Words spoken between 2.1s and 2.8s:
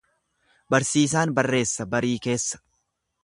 keessa.